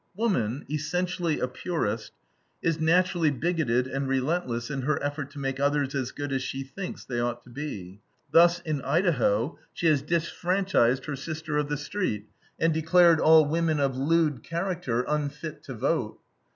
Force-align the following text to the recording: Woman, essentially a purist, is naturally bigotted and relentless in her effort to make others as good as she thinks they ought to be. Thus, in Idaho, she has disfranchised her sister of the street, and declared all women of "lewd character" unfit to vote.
Woman, 0.15 0.65
essentially 0.67 1.39
a 1.39 1.47
purist, 1.47 2.11
is 2.63 2.79
naturally 2.79 3.29
bigotted 3.29 3.85
and 3.85 4.07
relentless 4.07 4.71
in 4.71 4.81
her 4.81 4.97
effort 5.03 5.29
to 5.29 5.39
make 5.39 5.59
others 5.59 5.93
as 5.93 6.09
good 6.09 6.33
as 6.33 6.41
she 6.41 6.63
thinks 6.63 7.05
they 7.05 7.19
ought 7.19 7.43
to 7.43 7.51
be. 7.51 7.99
Thus, 8.31 8.61
in 8.61 8.81
Idaho, 8.81 9.59
she 9.73 9.85
has 9.85 10.01
disfranchised 10.01 11.05
her 11.05 11.15
sister 11.15 11.55
of 11.59 11.69
the 11.69 11.77
street, 11.77 12.25
and 12.59 12.73
declared 12.73 13.19
all 13.19 13.45
women 13.45 13.79
of 13.79 13.95
"lewd 13.95 14.41
character" 14.41 15.03
unfit 15.07 15.61
to 15.65 15.75
vote. 15.75 16.19